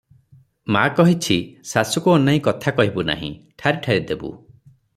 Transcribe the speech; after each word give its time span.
ମା 0.75 0.85
କହିଛି, 0.99 1.37
ଶାଶୁକୁ 1.73 2.15
ଅନାଇ 2.21 2.41
କଥା 2.49 2.73
କହିବୁ 2.81 3.07
ନାହିଁ, 3.11 3.31
ଠାରି 3.63 3.85
ଠାରି 3.87 4.05
ଦେବୁ। 4.13 4.35